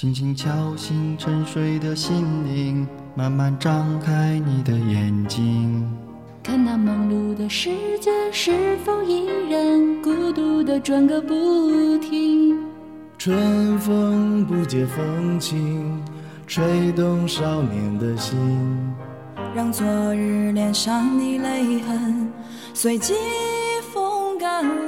[0.00, 2.86] 轻轻敲醒沉睡的心灵，
[3.16, 5.92] 慢慢张开你的眼睛，
[6.40, 12.56] 看那忙碌的世界是否依然孤独的转个不停。
[13.18, 16.00] 春风不解风情，
[16.46, 18.38] 吹动少年的心，
[19.52, 19.84] 让昨
[20.14, 22.32] 日脸上的泪痕
[22.72, 23.14] 随季
[23.92, 24.87] 风干了。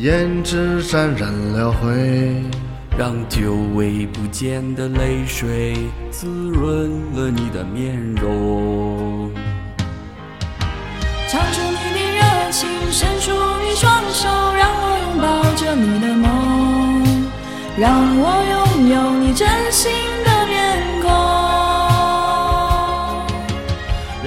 [0.00, 2.40] 胭脂沾染了灰，
[2.96, 5.74] 让久违不见的泪水
[6.08, 9.32] 滋润了你的面容。
[11.28, 12.20] 唱出你的热
[12.52, 17.26] 情，伸出你双手，让我拥抱着你的梦，
[17.76, 17.90] 让
[18.20, 19.90] 我拥有你真心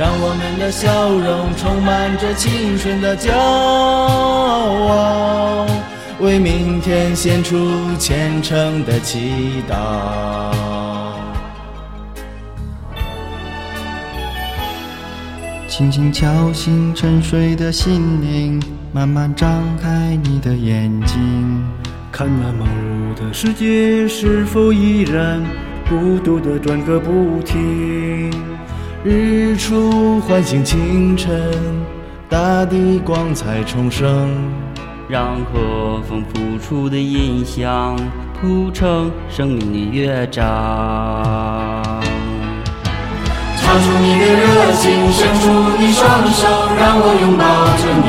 [0.01, 5.67] 让我们的笑容充满着青春的骄傲，
[6.19, 7.69] 为明天献出
[7.99, 9.75] 虔诚的祈祷。
[15.67, 18.59] 轻轻敲醒沉睡的心灵，
[18.91, 21.63] 慢慢张开你的眼睛，
[22.11, 25.39] 看那忙碌的世界是否依然
[25.87, 28.31] 孤独的转个不停。
[29.03, 31.51] 日出唤醒清晨，
[32.29, 34.29] 大地光彩重生，
[35.09, 37.97] 让和风拂出的音响
[38.39, 40.43] 谱成生命的乐章。
[43.57, 46.47] 唱出你的热情，伸出你双手，
[46.77, 47.43] 让我拥抱
[47.81, 48.05] 着你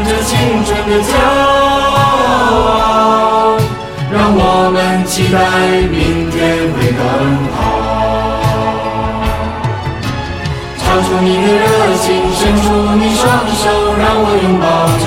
[0.00, 0.32] 充满着青
[0.64, 1.12] 春的骄
[2.48, 3.58] 傲，
[4.10, 5.36] 让我们期待
[5.92, 6.40] 明天
[6.72, 7.02] 会更
[7.52, 7.58] 好。
[10.78, 11.62] 唱出你的热
[12.00, 12.64] 情，伸出
[12.96, 13.28] 你双
[13.60, 13.68] 手，
[13.98, 14.64] 让我拥抱
[15.04, 15.06] 着